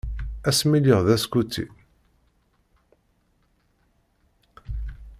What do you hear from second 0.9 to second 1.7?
d askuti.